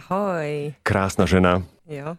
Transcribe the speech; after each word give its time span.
Ahoj. 0.00 0.72
Krásna 0.80 1.28
žena. 1.28 1.60
Jo. 1.84 2.16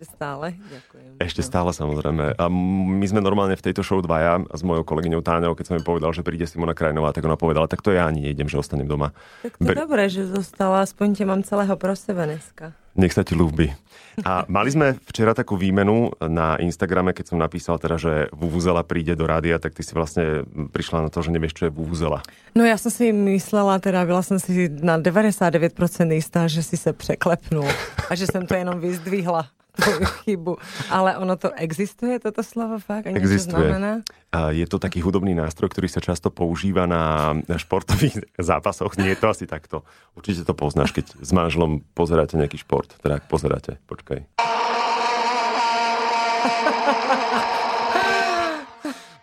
Ešte 0.00 0.16
stále, 0.16 0.56
ďakujem. 0.56 1.20
Ešte 1.20 1.42
stále 1.44 1.76
samozrejme. 1.76 2.40
A 2.40 2.48
my 2.48 3.04
sme 3.04 3.20
normálne 3.20 3.52
v 3.52 3.60
tejto 3.60 3.84
show 3.84 4.00
dvaja 4.00 4.40
s 4.48 4.64
mojou 4.64 4.80
kolegyňou 4.88 5.20
Táňou, 5.20 5.52
keď 5.52 5.64
som 5.68 5.76
mi 5.76 5.84
povedal, 5.84 6.16
že 6.16 6.24
príde 6.24 6.48
Simona 6.48 6.72
Krajnová, 6.72 7.12
tak 7.12 7.28
ona 7.28 7.36
povedala, 7.36 7.68
tak 7.68 7.84
to 7.84 7.92
ja 7.92 8.08
ani 8.08 8.32
nejdem, 8.32 8.48
že 8.48 8.56
ostanem 8.56 8.88
doma. 8.88 9.12
Tak 9.44 9.60
to 9.60 9.68
Ber... 9.68 9.76
dobré, 9.76 10.08
že 10.08 10.24
zostala, 10.24 10.80
aspoň 10.88 11.20
ťa 11.20 11.24
mám 11.28 11.44
celého 11.44 11.76
pro 11.76 11.92
sebe 11.92 12.24
dneska. 12.24 12.72
Nech 13.00 13.16
sa 13.16 13.24
ti 13.24 13.32
ľúbi. 13.32 13.72
A 14.20 14.44
mali 14.52 14.68
sme 14.68 15.00
včera 15.08 15.32
takú 15.32 15.56
výmenu 15.56 16.12
na 16.20 16.60
Instagrame, 16.60 17.16
keď 17.16 17.32
som 17.32 17.38
napísal 17.40 17.80
teda, 17.80 17.96
že 17.96 18.28
Vuvuzela 18.36 18.84
príde 18.84 19.16
do 19.16 19.24
rádia, 19.24 19.56
tak 19.56 19.72
ty 19.72 19.80
si 19.80 19.96
vlastne 19.96 20.44
prišla 20.76 21.08
na 21.08 21.08
to, 21.08 21.24
že 21.24 21.32
nevieš, 21.32 21.56
čo 21.56 21.64
je 21.64 21.72
Vuvuzela. 21.72 22.20
No 22.54 22.64
já 22.64 22.76
jsem 22.76 22.90
si 22.90 23.12
myslela, 23.12 23.78
teda 23.78 24.04
byla 24.04 24.22
jsem 24.22 24.38
si 24.40 24.68
na 24.82 24.98
99% 24.98 26.12
jistá, 26.12 26.46
že 26.46 26.62
si 26.62 26.76
se 26.76 26.92
překlepnul 26.92 27.68
a 28.10 28.14
že 28.14 28.26
jsem 28.26 28.46
to 28.46 28.54
jenom 28.54 28.80
vyzdvihla 28.80 29.48
tvoju 29.80 30.06
chybu. 30.24 30.52
Ale 30.92 31.16
ono 31.16 31.34
to 31.40 31.48
existuje, 31.56 32.20
toto 32.20 32.44
slovo 32.44 32.76
fakt? 32.78 33.08
A 33.08 33.16
existuje. 33.16 33.56
Znamená? 33.56 34.04
Je 34.52 34.66
to 34.68 34.78
taký 34.78 35.02
hudobný 35.02 35.34
nástroj, 35.34 35.72
ktorý 35.72 35.88
sa 35.90 35.98
často 35.98 36.30
používa 36.30 36.86
na 36.86 37.34
športových 37.56 38.28
zápasoch. 38.50 38.94
Nie 39.00 39.16
je 39.16 39.18
to 39.18 39.26
asi 39.32 39.44
takto. 39.48 39.82
Určite 40.14 40.46
to 40.46 40.54
poznáš, 40.54 40.94
keď 40.94 41.18
s 41.18 41.30
manželom 41.32 41.82
pozeráte 41.96 42.38
nejaký 42.38 42.60
šport. 42.60 42.94
Teda 43.00 43.18
ak 43.18 43.26
pozeráte, 43.26 43.80
počkaj. 43.88 44.28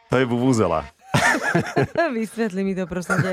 To 0.08 0.16
je 0.16 0.26
vuvuzela. 0.26 0.88
Vysvetli 2.18 2.62
mi 2.64 2.74
to, 2.76 2.88
prosím 2.88 3.24
ťa, 3.24 3.32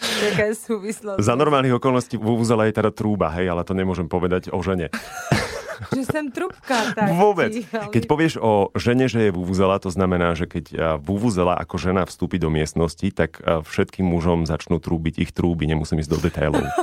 jaká 0.00 0.44
je 0.52 0.54
súvislosť. 0.56 1.18
Za 1.20 1.34
normálnych 1.36 1.76
okolností 1.76 2.16
vuvuzela 2.20 2.68
je 2.68 2.74
teda 2.76 2.90
trúba, 2.92 3.32
hej, 3.36 3.48
ale 3.48 3.64
to 3.64 3.76
nemôžem 3.76 4.08
povedať 4.08 4.50
o 4.52 4.60
žene 4.60 4.92
že 5.94 6.02
jsem 6.04 6.30
trubka. 6.30 6.94
Tak 6.94 7.12
Vôbec. 7.14 7.52
Keď 7.90 8.02
povieš 8.10 8.34
o 8.42 8.74
žene, 8.74 9.08
že 9.08 9.28
je 9.28 9.30
vuvuzela, 9.30 9.78
to 9.78 9.90
znamená, 9.90 10.34
že 10.34 10.50
keď 10.50 10.98
vuvuzela 11.00 11.54
ako 11.58 11.76
žena 11.78 12.02
vstúpi 12.04 12.38
do 12.42 12.50
miestnosti, 12.50 13.08
tak 13.14 13.38
všetkým 13.42 14.04
mužom 14.04 14.44
začnú 14.44 14.82
trúbiť 14.82 15.22
ich 15.22 15.30
trúby. 15.30 15.70
Nemusím 15.70 16.02
ísť 16.02 16.10
do 16.10 16.18
detailov. 16.20 16.66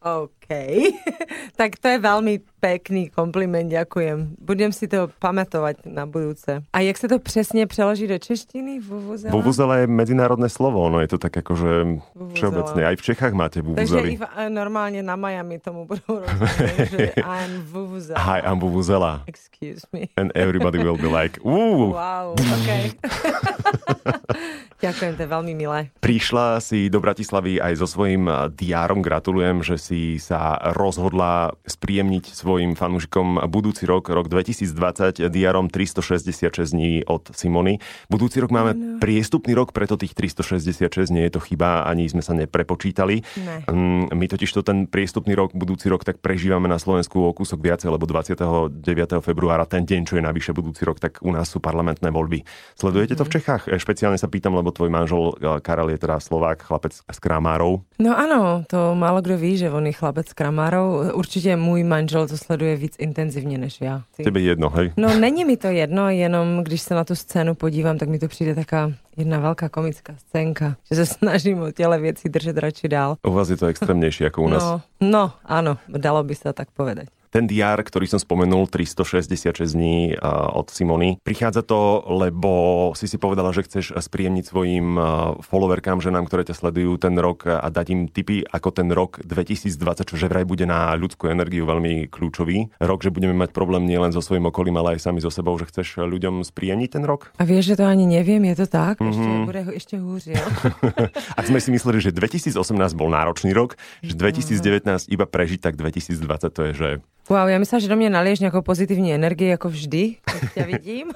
OK. 0.00 0.39
tak 1.60 1.78
to 1.78 1.86
je 1.88 1.98
veľmi 2.02 2.42
pekný 2.60 3.08
kompliment, 3.08 3.70
ďakujem. 3.70 4.36
Budem 4.36 4.74
si 4.74 4.90
to 4.90 5.08
pamätovať 5.22 5.86
na 5.88 6.04
budúce. 6.04 6.60
A 6.74 6.78
jak 6.84 6.98
sa 6.98 7.08
to 7.08 7.18
přesně 7.18 7.66
přeloží 7.66 8.06
do 8.06 8.18
češtiny? 8.18 8.80
Vuvuzela? 8.80 9.32
Vuvuzela 9.32 9.74
je 9.76 9.86
medzinárodné 9.86 10.48
slovo, 10.48 10.90
no 10.90 11.00
je 11.00 11.08
to 11.08 11.18
tak 11.18 11.36
akože 11.36 12.02
všeobecné. 12.34 12.80
Aj 12.86 12.96
v 12.96 13.02
Čechách 13.02 13.32
máte 13.32 13.62
vuvuzely. 13.62 14.18
Takže 14.18 14.26
i 14.46 14.50
normálně 14.50 15.02
na 15.02 15.16
Miami 15.16 15.58
tomu 15.58 15.86
budou 15.86 16.20
rozumět, 16.20 16.90
že 16.90 17.12
I'm 17.16 17.62
vuvuzela. 17.62 18.20
Hi, 18.20 18.40
I'm 18.44 18.60
vuvuzela. 18.60 19.22
Excuse 19.26 19.86
me. 19.92 20.00
And 20.16 20.32
everybody 20.34 20.78
will 20.78 20.98
be 20.98 21.08
like, 21.08 21.40
Ooh. 21.46 21.94
Wow, 21.94 22.34
okay. 22.36 22.92
Ďakujem, 24.80 25.12
to 25.12 25.22
je 25.22 25.28
veľmi 25.28 25.52
milé. 25.52 25.92
Prišla 26.00 26.56
si 26.64 26.88
do 26.88 27.04
Bratislavy 27.04 27.60
aj 27.60 27.84
so 27.84 27.86
svojím 27.86 28.32
diárom. 28.56 29.04
Gratulujem, 29.04 29.60
že 29.60 29.76
si 29.76 30.16
sa 30.16 30.39
rozhodla 30.74 31.54
spríjemniť 31.66 32.32
svojim 32.32 32.72
fanúšikom 32.74 33.46
budúci 33.50 33.84
rok, 33.84 34.08
rok 34.08 34.26
2020, 34.32 35.20
diárom 35.28 35.68
366 35.68 36.72
dní 36.72 37.04
od 37.04 37.30
Simony. 37.34 37.78
Budúci 38.08 38.40
rok 38.40 38.50
máme 38.50 38.72
no. 38.72 38.98
priestupný 39.02 39.52
rok, 39.52 39.76
preto 39.76 40.00
tých 40.00 40.16
366 40.16 41.12
nie 41.12 41.28
je 41.28 41.32
to 41.36 41.40
chyba, 41.40 41.84
ani 41.84 42.08
sme 42.08 42.24
sa 42.24 42.32
neprepočítali. 42.32 43.22
Ne. 43.40 43.56
Mm, 43.68 44.14
my 44.14 44.26
totiž 44.26 44.50
to 44.54 44.62
ten 44.64 44.86
priestupný 44.88 45.36
rok, 45.36 45.52
budúci 45.52 45.90
rok, 45.92 46.02
tak 46.06 46.22
prežívame 46.22 46.66
na 46.66 46.80
Slovensku 46.80 47.20
o 47.20 47.34
kúsok 47.36 47.60
viacej, 47.60 47.92
lebo 47.92 48.08
29. 48.08 48.80
februára, 49.20 49.68
ten 49.68 49.84
deň, 49.84 50.00
čo 50.08 50.14
je 50.16 50.22
navyše 50.24 50.56
budúci 50.56 50.86
rok, 50.86 51.02
tak 51.02 51.20
u 51.20 51.30
nás 51.34 51.50
sú 51.50 51.60
parlamentné 51.60 52.08
voľby. 52.08 52.46
Sledujete 52.78 53.18
to 53.18 53.26
v 53.26 53.30
mhm. 53.30 53.36
Čechách? 53.36 53.62
Špeciálne 53.80 54.16
sa 54.16 54.30
pýtam, 54.30 54.54
lebo 54.54 54.72
tvoj 54.72 54.88
manžel 54.88 55.34
eh, 55.38 55.58
Karel 55.60 55.92
je 55.92 55.98
teda 56.00 56.22
Slovák, 56.22 56.62
chlapec 56.64 56.94
z 56.96 57.18
Kramárov. 57.18 57.82
No 57.98 58.16
ano, 58.16 58.64
to 58.66 58.94
málo 58.96 59.20
kdo 59.20 59.36
ví, 59.36 59.60
že 59.60 59.68
on 59.68 59.84
je 59.84 59.94
chlapec 59.94 60.29
z 60.30 60.32
Kramárov. 60.32 61.14
Určitě 61.14 61.56
můj 61.56 61.84
manžel 61.84 62.28
to 62.28 62.38
sleduje 62.38 62.76
víc 62.76 62.94
intenzivně 62.98 63.58
než 63.58 63.80
já. 63.80 64.02
Tebe 64.24 64.40
jedno, 64.40 64.70
hej? 64.70 64.92
No 64.96 65.18
není 65.18 65.44
mi 65.44 65.56
to 65.56 65.66
jedno, 65.66 66.10
jenom 66.10 66.64
když 66.64 66.80
se 66.80 66.94
na 66.94 67.04
tu 67.04 67.14
scénu 67.14 67.54
podívám, 67.54 67.98
tak 67.98 68.08
mi 68.08 68.18
to 68.18 68.28
přijde 68.28 68.54
taká 68.54 68.92
jedna 69.16 69.38
velká 69.38 69.68
komická 69.68 70.14
scénka, 70.18 70.76
že 70.90 70.96
se 70.96 71.06
snažím 71.06 71.62
o 71.62 71.72
těle 71.72 71.98
věcí 71.98 72.28
držet 72.28 72.58
radši 72.58 72.88
dál. 72.88 73.16
U 73.26 73.32
vás 73.32 73.48
je 73.48 73.56
to 73.56 73.66
extrémnější 73.66 74.24
jako 74.24 74.42
u 74.42 74.48
nás. 74.48 74.62
No, 74.62 74.80
no 75.00 75.32
ano, 75.44 75.78
dalo 75.88 76.24
by 76.24 76.34
se 76.34 76.52
tak 76.52 76.70
povedať. 76.70 77.08
Ten 77.30 77.46
diár, 77.46 77.78
ktorý 77.86 78.10
som 78.10 78.18
spomenul, 78.18 78.66
366 78.66 79.54
dní 79.78 80.18
od 80.50 80.66
Simony, 80.74 81.22
prichádza 81.22 81.62
to, 81.62 82.02
lebo 82.10 82.50
si 82.98 83.06
si 83.06 83.22
povedala, 83.22 83.54
že 83.54 83.70
chceš 83.70 83.94
spríjemniť 83.94 84.44
svojim 84.50 84.98
followerkám, 85.46 86.02
ženám, 86.02 86.26
ktoré 86.26 86.42
ťa 86.42 86.58
sledujú 86.58 86.98
ten 86.98 87.14
rok 87.14 87.46
a 87.46 87.62
dať 87.70 87.86
im 87.94 88.00
tipy, 88.10 88.42
ako 88.42 88.68
ten 88.74 88.90
rok 88.90 89.22
2020, 89.22 90.10
čo 90.10 90.14
že 90.18 90.26
vraj 90.26 90.42
bude 90.42 90.66
na 90.66 90.90
ľudskú 90.98 91.30
energiu 91.30 91.70
veľmi 91.70 92.10
kľúčový. 92.10 92.74
Rok, 92.82 93.06
že 93.06 93.14
budeme 93.14 93.38
mať 93.38 93.54
problém 93.54 93.86
nielen 93.86 94.10
so 94.10 94.18
svojím 94.18 94.50
okolím, 94.50 94.82
ale 94.82 94.98
aj 94.98 95.06
sami 95.06 95.22
so 95.22 95.30
sebou, 95.30 95.54
že 95.54 95.70
chceš 95.70 96.02
ľuďom 96.02 96.42
spríjemniť 96.42 96.98
ten 96.98 97.06
rok? 97.06 97.30
A 97.38 97.46
vieš, 97.46 97.72
že 97.72 97.78
to 97.78 97.86
ani 97.86 98.10
neviem, 98.10 98.42
je 98.50 98.58
to 98.58 98.66
tak? 98.66 98.98
Mm-hmm. 98.98 99.14
Ešte 99.14 99.46
bude 99.46 99.60
ešte 99.78 99.94
húř, 100.02 100.22
jo? 100.34 100.44
Ak 101.38 101.46
sme 101.46 101.62
si 101.62 101.70
mysleli, 101.70 102.02
že 102.02 102.10
2018 102.10 102.58
bol 102.98 103.08
náročný 103.08 103.54
rok, 103.54 103.78
že 104.02 104.18
2019 104.18 105.06
iba 105.14 105.24
prežiť, 105.30 105.62
tak 105.62 105.78
2020 105.78 106.50
to 106.50 106.60
je, 106.66 106.72
že 106.74 106.88
Wow, 107.30 107.48
já 107.48 107.58
myslím, 107.58 107.80
že 107.80 107.88
do 107.88 107.96
mě 107.96 108.10
naliješ 108.10 108.40
nějakou 108.40 108.62
pozitivní 108.62 109.14
energii, 109.14 109.48
jako 109.48 109.68
vždy, 109.68 110.16
keď 110.24 110.52
ťa 110.54 110.64
vidím. 110.66 111.06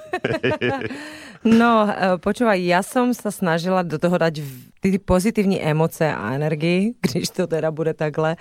no, 1.43 1.91
eh, 1.91 2.15
počúvaj, 2.23 2.55
ja 2.63 2.79
som 2.87 3.11
sa 3.11 3.35
snažila 3.35 3.83
do 3.83 3.99
toho 3.99 4.15
dať 4.15 4.39
ty 4.79 4.95
pozitivní 4.95 5.59
emoce 5.59 6.07
a 6.07 6.31
energii, 6.31 6.95
když 7.03 7.29
to 7.35 7.47
teda 7.47 7.67
bude 7.71 7.93
takhle. 7.93 8.39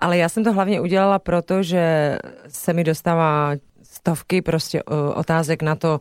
Ale 0.00 0.18
já 0.22 0.28
jsem 0.28 0.44
to 0.44 0.52
hlavně 0.52 0.80
udělala 0.80 1.18
proto, 1.18 1.62
že 1.62 2.18
se 2.48 2.72
mi 2.72 2.84
dostává 2.84 3.58
stovky 3.82 4.42
prostě 4.42 4.78
eh, 4.78 4.94
otázek 5.14 5.62
na 5.62 5.74
to, 5.74 6.00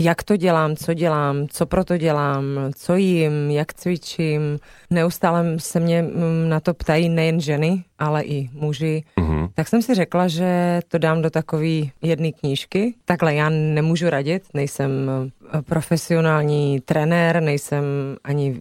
jak 0.00 0.22
to 0.22 0.36
dělám, 0.36 0.76
co 0.76 0.94
dělám, 0.94 1.48
co 1.48 1.66
proto 1.66 1.96
dělám, 1.96 2.44
co 2.76 2.94
jím, 2.94 3.50
jak 3.50 3.74
cvičím. 3.74 4.58
Neustále 4.90 5.58
se 5.58 5.80
mě 5.80 6.02
mm, 6.02 6.48
na 6.48 6.60
to 6.60 6.74
ptají 6.74 7.08
nejen 7.08 7.40
ženy, 7.40 7.84
ale 8.00 8.22
i 8.22 8.50
muži. 8.52 9.04
Mm-hmm. 9.18 9.48
Tak 9.54 9.68
jsem 9.68 9.82
si 9.82 9.94
řekla, 9.94 10.28
že 10.28 10.80
to 10.88 10.98
dám 10.98 11.22
do 11.22 11.30
takové 11.30 11.92
jedné 12.02 12.32
knížky. 12.32 12.94
Takhle 13.04 13.34
já 13.34 13.48
nemůžu 13.48 14.10
radit, 14.10 14.42
nejsem 14.54 15.10
eh, 15.54 15.62
profesionální 15.62 16.80
trenér, 16.80 17.42
nejsem 17.42 17.84
ani 18.24 18.60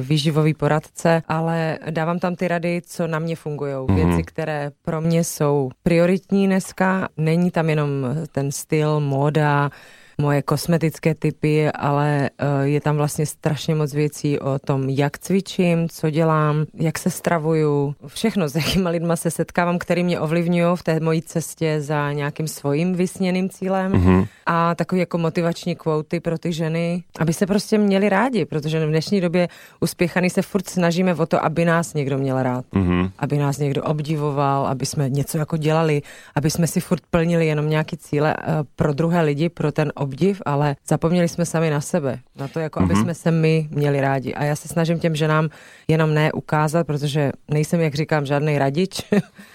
výživový 0.00 0.54
poradce, 0.54 1.22
ale 1.28 1.78
dávám 1.90 2.18
tam 2.18 2.36
ty 2.36 2.48
rady, 2.48 2.82
co 2.86 3.06
na 3.06 3.18
mě 3.18 3.36
fungují. 3.36 3.74
Mm-hmm. 3.74 3.94
Věci, 3.94 4.22
které 4.22 4.70
pro 4.82 5.00
mě 5.00 5.24
jsou 5.24 5.70
prioritní 5.82 6.46
dneska. 6.46 7.08
Není 7.16 7.50
tam 7.50 7.70
jenom 7.70 7.88
ten 8.32 8.52
styl, 8.52 9.00
móda, 9.00 9.70
moje 10.18 10.42
kosmetické 10.42 11.14
typy, 11.14 11.70
ale 11.70 12.30
eh, 12.38 12.46
je 12.68 12.80
tam 12.80 12.96
vlastně 12.96 13.26
strašně 13.26 13.74
moc 13.74 13.94
věcí 13.94 14.38
o 14.38 14.58
tom, 14.58 14.88
jak 14.88 15.18
cvičím, 15.18 15.88
co 15.88 16.10
dělám, 16.10 16.64
jak 16.74 16.98
se 16.98 17.10
stravuju, 17.10 17.94
všechno, 18.06 18.48
s 18.48 18.52
jakýma 18.76 18.90
lidma 18.90 19.16
se 19.16 19.30
setkávám, 19.30 19.78
který 19.78 20.04
mě 20.04 20.20
ovlivňují 20.20 20.76
v 20.76 20.82
té 20.82 21.00
mojí 21.00 21.22
cestě 21.22 21.80
za 21.80 22.12
nějakým 22.12 22.48
svým 22.48 22.94
vysněným 22.94 23.48
cílem 23.48 23.92
mm-hmm. 23.92 24.26
a 24.46 24.74
takový 24.74 25.00
jako 25.00 25.18
motivační 25.18 25.76
kvóty 25.76 26.20
pro 26.20 26.38
ty 26.38 26.52
ženy, 26.52 27.04
aby 27.18 27.32
se 27.32 27.46
prostě 27.46 27.78
měli 27.78 28.08
rádi, 28.08 28.44
protože 28.44 28.86
v 28.86 28.88
dnešní 28.88 29.20
době 29.20 29.48
uspěchaný 29.80 30.30
se 30.30 30.42
furt 30.42 30.68
snažíme 30.68 31.14
o 31.14 31.26
to, 31.26 31.44
aby 31.44 31.64
nás 31.64 31.94
někdo 31.94 32.18
měl 32.18 32.42
rád, 32.42 32.64
mm-hmm. 32.72 33.10
aby 33.18 33.38
nás 33.38 33.58
někdo 33.58 33.82
obdivoval, 33.82 34.66
aby 34.66 34.86
jsme 34.86 35.10
něco 35.10 35.38
jako 35.38 35.56
dělali, 35.56 36.02
aby 36.34 36.50
jsme 36.50 36.66
si 36.66 36.80
furt 36.80 37.02
plnili 37.10 37.46
jenom 37.46 37.68
nějaký 37.68 37.96
cíle 37.96 38.36
eh, 38.38 38.44
pro 38.76 38.92
druhé 38.92 39.22
lidi, 39.22 39.48
pro 39.48 39.72
ten 39.72 39.92
obdiv, 39.94 40.42
ale 40.46 40.76
zapomněli 40.88 41.28
jsme 41.28 41.44
sami 41.46 41.70
na 41.70 41.80
sebe, 41.80 42.18
na 42.36 42.48
to, 42.48 42.60
jako 42.60 42.80
mm-hmm. 42.80 42.84
aby 42.84 42.94
mhm. 42.94 43.02
jsme 43.02 43.14
se 43.14 43.30
my 43.30 43.68
měli 43.70 44.00
rádi. 44.00 44.34
A 44.34 44.44
já 44.44 44.56
se 44.56 44.68
snažím 44.68 44.98
těm 44.98 45.16
ženám 45.16 45.48
jenom 45.88 46.14
ne 46.14 46.32
ukázat, 46.32 46.86
protože 46.86 47.32
nejsem, 47.48 47.80
jak 47.80 47.94
říkám, 47.94 48.26
žádný 48.26 48.58
radič, 48.66 49.06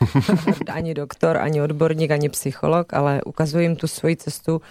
ani 0.78 0.96
doktor, 0.96 1.38
ani 1.38 1.62
odborník, 1.62 2.12
ani 2.12 2.32
psycholog, 2.32 2.88
ale 2.96 3.20
ukazuji 3.28 3.66
jim 3.66 3.76
tu 3.76 3.88
svoji 3.88 4.16
cestu, 4.16 4.62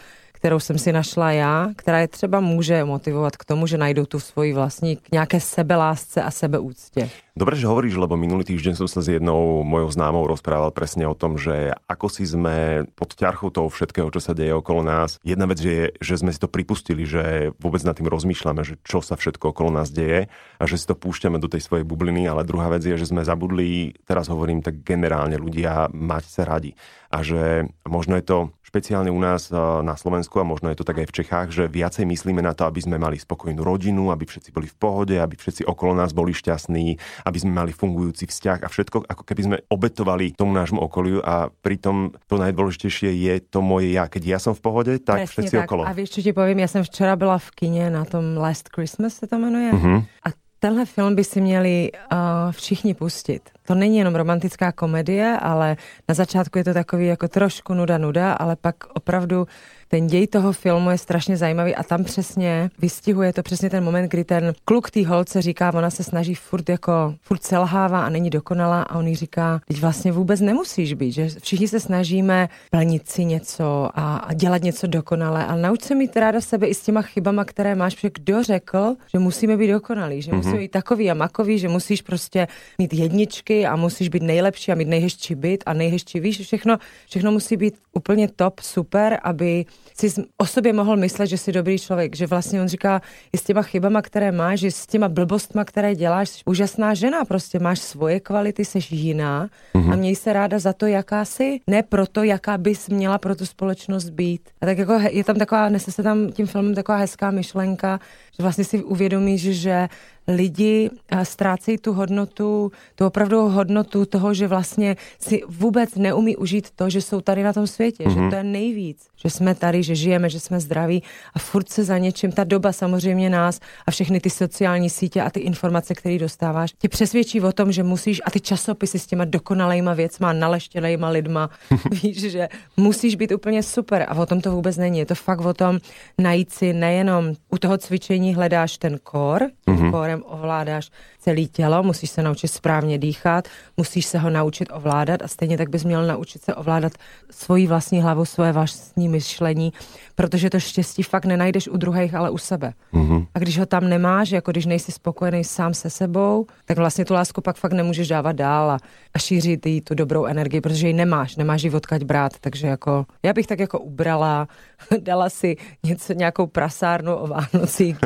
kterou 0.41 0.61
jsem 0.61 0.79
si 0.79 0.93
našla 0.93 1.33
já, 1.33 1.69
která 1.77 1.99
je 1.99 2.09
třeba 2.09 2.41
může 2.41 2.85
motivovat 2.85 3.37
k 3.37 3.45
tomu, 3.45 3.67
že 3.67 3.79
najdou 3.79 4.07
tu 4.07 4.21
svoji 4.21 4.53
vlastní 4.53 4.97
k 4.97 5.13
nějaké 5.13 5.41
sebelásce 5.41 6.23
a 6.23 6.31
sebeúctě. 6.31 7.09
Dobre, 7.41 7.57
že 7.57 7.71
hovoríš, 7.71 7.97
lebo 7.97 8.21
minulý 8.21 8.45
týždeň 8.45 8.77
som 8.77 8.85
sa 8.85 9.01
s 9.01 9.09
jednou 9.09 9.65
mojou 9.65 9.89
známou 9.89 10.29
rozprával 10.29 10.75
presne 10.77 11.09
o 11.09 11.17
tom, 11.17 11.41
že 11.41 11.73
ako 11.89 12.13
si 12.13 12.29
sme 12.29 12.85
pod 12.93 13.17
ťarchou 13.17 13.49
toho 13.49 13.73
všetkého, 13.73 14.13
čo 14.13 14.21
sa 14.21 14.37
deje 14.37 14.53
okolo 14.53 14.85
nás. 14.85 15.17
Jedna 15.25 15.49
vec 15.49 15.57
je, 15.63 15.89
že 16.05 16.21
sme 16.21 16.37
si 16.37 16.43
to 16.43 16.53
pripustili, 16.53 17.09
že 17.09 17.55
vôbec 17.57 17.81
nad 17.81 17.97
tým 17.97 18.13
rozmýšľame, 18.13 18.61
že 18.61 18.77
čo 18.85 19.01
sa 19.01 19.17
všetko 19.17 19.57
okolo 19.57 19.73
nás 19.73 19.89
deje 19.89 20.29
a 20.61 20.65
že 20.69 20.77
si 20.77 20.85
to 20.85 20.99
púšťame 20.99 21.41
do 21.41 21.49
tej 21.49 21.65
svojej 21.65 21.89
bubliny, 21.89 22.29
ale 22.29 22.45
druhá 22.45 22.69
vec 22.69 22.85
je, 22.85 23.01
že 23.01 23.09
sme 23.09 23.25
zabudli, 23.25 23.97
teraz 24.05 24.29
hovorím 24.29 24.61
tak 24.61 24.85
generálne, 24.85 25.41
ľudia 25.41 25.89
mať 25.97 26.25
sa 26.29 26.43
radi. 26.45 26.77
A 27.09 27.25
že 27.25 27.73
možno 27.89 28.21
je 28.21 28.25
to 28.27 28.39
špeciálne 28.71 29.11
u 29.11 29.19
nás 29.19 29.51
na 29.83 29.99
Slovensku 29.99 30.39
a 30.39 30.47
možno 30.47 30.71
je 30.71 30.79
to 30.79 30.87
tak 30.87 31.03
aj 31.03 31.11
v 31.11 31.17
Čechách, 31.19 31.49
že 31.51 31.67
viacej 31.67 32.07
myslíme 32.07 32.39
na 32.39 32.55
to, 32.55 32.71
aby 32.71 32.79
sme 32.79 33.03
mali 33.03 33.19
spokojnú 33.19 33.67
rodinu, 33.67 34.15
aby 34.15 34.31
všetci 34.31 34.55
boli 34.55 34.71
v 34.71 34.77
pohode, 34.79 35.19
aby 35.19 35.35
všetci 35.35 35.67
okolo 35.67 35.99
nás 35.99 36.15
boli 36.15 36.31
šťastní, 36.31 36.95
aby 37.27 37.39
sme 37.43 37.51
mali 37.51 37.75
fungujúci 37.75 38.31
vzťah 38.31 38.63
a 38.63 38.71
všetko, 38.71 39.11
ako 39.11 39.23
keby 39.27 39.43
sme 39.43 39.57
obetovali 39.67 40.39
tomu 40.39 40.55
nášmu 40.55 40.79
okoliu 40.79 41.19
a 41.19 41.51
pritom 41.51 42.15
to 42.31 42.39
najdôležitejšie 42.39 43.11
je 43.11 43.35
to 43.43 43.59
moje 43.59 43.91
ja. 43.91 44.07
Keď 44.07 44.23
ja 44.23 44.39
som 44.39 44.55
v 44.55 44.63
pohode, 44.63 44.95
tak 45.03 45.27
Presne 45.27 45.35
všetci 45.35 45.55
tak. 45.59 45.67
okolo. 45.67 45.83
A 45.83 45.91
vieš, 45.91 46.15
čo 46.15 46.21
ti 46.23 46.31
poviem, 46.31 46.63
ja 46.63 46.71
som 46.71 46.87
včera 46.87 47.19
byla 47.19 47.43
v 47.43 47.49
kine 47.59 47.91
na 47.91 48.07
tom 48.07 48.39
Last 48.39 48.71
Christmas 48.71 49.19
se 49.19 49.27
to 49.27 49.35
jmenuje. 49.35 49.75
Uh-huh. 49.75 49.99
A 50.23 50.31
tenhle 50.61 50.85
film 50.85 51.15
by 51.15 51.25
si 51.25 51.41
měli 51.41 51.91
uh, 51.93 52.19
všichni 52.51 52.95
pustit. 52.95 53.51
To 53.67 53.75
není 53.75 53.99
jenom 53.99 54.15
romantická 54.15 54.73
komedie, 54.73 55.39
ale 55.41 55.77
na 56.09 56.15
začátku 56.15 56.59
je 56.59 56.65
to 56.65 56.75
takový 56.75 57.07
jako 57.07 57.29
trošku 57.29 57.75
nuda 57.75 57.99
nuda, 57.99 58.33
ale 58.33 58.57
pak 58.57 58.77
opravdu 58.95 59.47
ten 59.91 60.07
děj 60.07 60.27
toho 60.27 60.53
filmu 60.53 60.91
je 60.91 60.99
strašně 60.99 61.37
zajímavý 61.37 61.75
a 61.75 61.83
tam 61.83 62.05
přesně 62.05 62.71
vystihuje 62.79 63.33
to 63.33 63.43
přesně 63.43 63.71
ten 63.71 63.85
moment, 63.85 64.09
kdy 64.09 64.25
ten 64.25 64.53
kluk 64.65 64.91
té 64.91 65.07
holce 65.07 65.43
říká, 65.43 65.75
ona 65.75 65.91
se 65.91 66.05
snaží 66.05 66.35
furt 66.35 66.69
jako, 66.69 67.15
furt 67.23 67.43
selhává 67.43 68.05
a 68.05 68.09
není 68.09 68.31
dokonalá 68.31 68.83
a 68.83 68.99
on 68.99 69.07
jí 69.07 69.17
říká, 69.17 69.61
teď 69.69 69.81
vlastně 69.81 70.13
vůbec 70.13 70.41
nemusíš 70.41 70.95
být, 70.95 71.13
že 71.13 71.29
všichni 71.43 71.69
se 71.69 71.81
snažíme 71.81 72.49
plnit 72.71 73.09
si 73.09 73.25
něco 73.25 73.91
a, 73.95 74.17
a 74.17 74.33
dělat 74.33 74.63
něco 74.63 74.87
dokonale, 74.87 75.47
ale 75.47 75.63
nauč 75.63 75.83
se 75.83 75.95
mít 75.95 76.17
ráda 76.17 76.41
sebe 76.41 76.67
i 76.67 76.75
s 76.75 76.83
těma 76.83 77.03
chybama, 77.03 77.45
které 77.45 77.75
máš, 77.75 77.95
protože 77.95 78.11
kdo 78.15 78.43
řekl, 78.43 78.97
že 79.13 79.19
musíme 79.19 79.57
být 79.57 79.69
dokonalí, 79.69 80.23
že 80.23 80.31
mm-hmm. 80.31 80.37
musíme 80.37 80.59
být 80.59 80.71
takový 80.71 81.11
a 81.11 81.15
makový, 81.15 81.59
že 81.59 81.69
musíš 81.69 82.03
prostě 82.03 82.49
mít 82.79 82.95
jedničky 82.95 83.67
a 83.67 83.77
musíš 83.77 84.09
být 84.09 84.23
nejlepší 84.23 84.73
a 84.73 84.75
mít 84.75 84.89
nejhezčí 84.89 85.35
byt 85.35 85.65
a 85.67 85.73
nejhezčí, 85.73 86.21
víš, 86.21 86.41
všechno, 86.41 86.79
všechno 87.07 87.33
musí 87.33 87.57
být 87.57 87.75
úplně 87.93 88.29
top, 88.29 88.61
super, 88.61 89.19
aby 89.23 89.65
si 90.01 90.25
o 90.37 90.47
sobě 90.47 90.73
mohl 90.73 90.97
myslet, 90.97 91.27
že 91.27 91.39
jsi 91.39 91.53
dobrý 91.53 91.79
člověk, 91.79 92.17
že 92.17 92.27
vlastně 92.27 92.63
on 92.63 92.69
říká, 92.69 93.03
i 93.33 93.39
s 93.39 93.43
těma 93.43 93.63
chybama, 93.63 94.03
které 94.03 94.33
máš, 94.33 94.61
že 94.61 94.71
s 94.71 94.87
těma 94.87 95.09
blbostma, 95.09 95.65
které 95.65 95.95
děláš, 95.95 96.29
jsi 96.29 96.43
úžasná 96.47 96.95
žena, 96.95 97.25
prostě 97.25 97.59
máš 97.59 97.79
svoje 97.79 98.21
kvality, 98.21 98.65
jsi 98.65 98.79
jiná 98.91 99.49
mm-hmm. 99.75 99.93
a 99.93 99.97
měj 99.97 100.17
se 100.17 100.33
ráda 100.33 100.59
za 100.59 100.73
to, 100.73 100.87
jaká 100.87 101.25
jsi, 101.25 101.61
ne 101.67 101.83
proto, 101.83 102.23
jaká 102.23 102.59
bys 102.59 102.89
měla 102.89 103.19
pro 103.19 103.37
tu 103.37 103.47
společnost 103.47 104.11
být. 104.11 104.51
A 104.61 104.67
tak 104.67 104.79
jako 104.79 104.93
je 105.11 105.25
tam 105.25 105.37
taková, 105.37 105.69
nese 105.69 105.93
se 105.93 106.03
tam 106.03 106.33
tím 106.33 106.47
filmem 106.47 106.75
taková 106.75 106.99
hezká 106.99 107.31
myšlenka, 107.31 108.01
že 108.37 108.43
vlastně 108.43 108.65
si 108.65 108.83
uvědomíš, 108.83 109.61
že 109.61 109.89
lidi 110.31 110.91
ztrácejí 111.23 111.79
tu 111.79 111.93
hodnotu, 111.93 112.73
tu 112.95 113.07
opravdu 113.07 113.49
hodnotu 113.49 114.05
toho, 114.05 114.35
že 114.35 114.49
vlastně 114.49 114.97
si 115.19 115.43
vůbec 115.49 115.95
neumí 115.95 116.37
užít 116.37 116.71
to, 116.77 116.91
že 116.91 117.01
jsou 117.01 117.21
tady 117.21 117.43
na 117.43 117.53
tom 117.53 117.67
světě, 117.67 118.05
mm-hmm. 118.05 118.15
že 118.15 118.21
mhm. 118.21 118.31
to 118.31 118.37
je 118.37 118.45
nejvíc, 118.45 119.07
že 119.17 119.31
jsme 119.31 119.55
tady, 119.55 119.83
že 119.83 119.95
žijeme, 119.95 120.31
že 120.31 120.41
jsme 120.41 120.61
zdraví 120.61 121.03
a 121.35 121.39
furt 121.39 121.69
se 121.69 121.85
za 121.85 121.99
něčím, 121.99 122.33
ta 122.33 122.45
doba 122.45 122.73
samozřejmě 122.73 123.31
nás 123.31 123.61
a 123.87 123.91
všechny 123.91 124.21
ty 124.21 124.31
sociální 124.31 124.91
sítě 124.91 125.23
a 125.23 125.31
ty 125.31 125.41
informace, 125.41 125.95
které 125.95 126.19
dostáváš, 126.19 126.73
tě 126.79 126.89
přesvědčí 126.89 127.41
o 127.41 127.53
tom, 127.53 127.73
že 127.73 127.83
musíš 127.83 128.21
a 128.25 128.31
ty 128.31 128.41
časopisy 128.41 128.99
s 128.99 129.07
těma 129.07 129.25
dokonalejma 129.25 129.95
věcma, 129.95 130.33
naleštěnejma 130.33 131.09
lidma, 131.09 131.51
víš, 132.03 132.21
že 132.21 132.49
musíš 132.77 133.17
být 133.17 133.33
úplně 133.33 133.63
super 133.63 134.07
a 134.09 134.15
o 134.15 134.27
tom 134.27 134.41
to 134.41 134.53
vůbec 134.53 134.77
není. 134.77 134.99
Je 134.99 135.07
to 135.07 135.15
fakt 135.15 135.41
o 135.41 135.55
tom 135.55 135.79
najít 136.19 136.53
si 136.53 136.73
nejenom 136.73 137.35
u 137.51 137.59
toho 137.59 137.79
cvičení 137.79 138.35
hledáš 138.35 138.79
ten 138.79 138.99
kor, 139.03 139.43
mm-hmm. 139.67 139.91
kórem 139.91 140.20
ovládáš 140.27 140.91
celé 141.21 141.45
tělo, 141.45 141.83
musíš 141.83 142.11
se 142.11 142.23
naučit 142.23 142.49
správně 142.49 142.99
dýchat, 142.99 143.49
musíš 143.77 144.07
se 144.07 144.19
ho 144.19 144.31
naučit 144.31 144.69
ovládat 144.73 145.23
a 145.23 145.29
stejně 145.29 145.59
tak 145.59 145.71
bys 145.71 145.85
měl 145.85 146.07
naučit 146.07 146.43
se 146.43 146.55
ovládat 146.55 146.93
svoji 147.31 147.67
vlastní 147.67 148.03
hlavu, 148.03 148.25
svoje 148.25 148.53
vlastní 148.53 149.09
myšlení, 149.09 149.73
protože 150.15 150.51
to 150.51 150.61
štěstí 150.61 151.03
fakt 151.03 151.25
nenajdeš 151.25 151.69
u 151.69 151.77
druhých, 151.77 152.15
ale 152.15 152.31
u 152.31 152.39
sebe. 152.39 152.73
Mm-hmm. 152.93 153.27
A 153.35 153.39
když 153.39 153.59
ho 153.59 153.67
tam 153.67 153.89
nemáš, 153.89 154.31
jako 154.31 154.51
když 154.51 154.67
nejsi 154.67 154.93
spokojený 154.93 155.45
sám 155.45 155.75
se 155.75 155.91
sebou, 155.91 156.47
tak 156.65 156.79
vlastně 156.79 157.05
tu 157.05 157.15
lásku 157.15 157.41
pak 157.41 157.57
fakt 157.57 157.73
nemůžeš 157.73 158.09
dávat 158.09 158.33
dál 158.33 158.71
a, 158.71 158.79
a 159.15 159.19
šířit 159.19 159.67
jí 159.67 159.81
tu 159.81 159.95
dobrou 159.95 160.25
energii, 160.25 160.61
protože 160.61 160.87
ji 160.87 160.93
nemáš, 160.93 161.37
nemáš 161.37 161.63
ji 161.63 161.71
odkaď 161.71 162.03
brát, 162.03 162.33
takže 162.41 162.67
jako 162.67 163.07
já 163.23 163.33
bych 163.33 163.47
tak 163.47 163.59
jako 163.59 163.79
ubrala, 163.79 164.49
dala 165.01 165.31
si 165.31 165.57
něco, 165.83 166.13
nějakou 166.13 166.47
prasárnu 166.47 167.15
o 167.15 167.27
Vánocí 167.27 167.97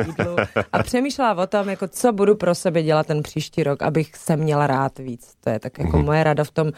a 0.73 0.83
přemýšlela 0.83 1.43
o 1.43 1.47
tom, 1.47 1.69
jako 1.69 1.87
co 1.87 2.13
budu 2.13 2.35
pro 2.35 2.55
sebe 2.55 2.83
dělat 2.83 3.04
ten 3.05 3.23
příští 3.23 3.63
rok, 3.63 3.81
abych 3.81 4.15
se 4.15 4.37
měla 4.37 4.67
rád 4.67 4.99
víc. 4.99 5.35
To 5.39 5.49
je 5.49 5.59
tak 5.59 5.79
jako 5.79 5.97
mm-hmm. 5.97 6.05
moje 6.05 6.23
rada 6.23 6.43
v 6.43 6.51
tom, 6.51 6.71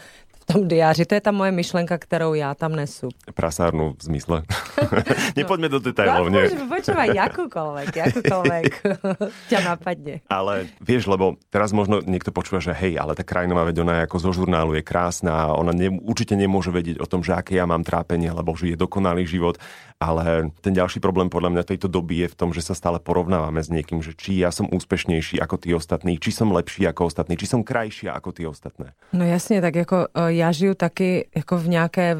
tom 0.52 0.68
diáři. 0.68 1.04
To 1.04 1.14
je 1.14 1.20
ta 1.20 1.32
moje 1.32 1.52
myšlenka, 1.52 1.98
kterou 1.98 2.34
já 2.34 2.54
tam 2.54 2.76
nesu. 2.76 3.08
Prasárnu 3.34 3.94
v 3.98 4.02
zmysle. 4.02 4.42
Nepoďme 5.36 5.68
do 5.68 5.78
detailov. 5.78 6.32
No, 6.32 6.40
počúvaj, 6.72 7.12
jakúkoľvek, 7.12 7.88
jakúkoľvek 7.92 8.72
ťa 9.52 9.58
napadne. 9.68 10.24
Ale 10.32 10.72
vieš, 10.80 11.06
lebo 11.06 11.36
teraz 11.52 11.76
možno 11.76 12.00
niekto 12.00 12.32
počúva, 12.32 12.64
že 12.64 12.72
hej, 12.72 12.96
ale 12.96 13.12
tá 13.12 13.22
krajinová 13.26 13.68
veď 13.68 13.84
ona 13.84 13.92
je 14.00 14.04
ako 14.08 14.16
zo 14.18 14.30
žurnálu 14.32 14.80
je 14.80 14.82
krásna 14.82 15.52
a 15.52 15.52
ona 15.52 15.76
ne, 15.76 15.92
určite 16.00 16.32
nemôže 16.32 16.72
vedieť 16.72 17.02
o 17.02 17.06
tom, 17.06 17.20
že 17.20 17.36
aké 17.36 17.60
ja 17.60 17.68
mám 17.68 17.84
trápenie, 17.84 18.32
lebo 18.32 18.56
žije 18.56 18.80
dokonalý 18.80 19.28
život. 19.28 19.60
Ale 19.98 20.54
ten 20.62 20.70
ďalší 20.70 21.02
problém 21.02 21.26
podľa 21.26 21.58
mňa 21.58 21.62
tejto 21.74 21.90
doby 21.90 22.22
je 22.22 22.28
v 22.30 22.38
tom, 22.38 22.54
že 22.54 22.62
sa 22.62 22.70
stále 22.70 23.02
porovnávame 23.02 23.58
s 23.58 23.66
niekým, 23.66 23.98
že 23.98 24.14
či 24.14 24.38
ja 24.38 24.54
som 24.54 24.70
úspešnejší 24.70 25.42
ako 25.42 25.58
tí 25.58 25.74
ostatní, 25.74 26.22
či 26.22 26.30
som 26.30 26.54
lepší 26.54 26.86
ako 26.86 27.10
ostatní, 27.10 27.34
či 27.34 27.50
som 27.50 27.66
krajšia 27.66 28.14
ako 28.14 28.30
tí 28.30 28.46
ostatné. 28.46 28.94
No 29.12 29.26
jasně, 29.26 29.60
tak 29.60 29.74
jako 29.74 30.06
e, 30.14 30.37
já 30.38 30.52
žiju 30.52 30.74
taky 30.74 31.28
jako 31.36 31.58
v 31.58 31.68
nějaké 31.68 32.16